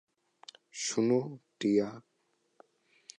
[0.73, 1.19] শুনো,
[1.59, 1.89] টিয়া।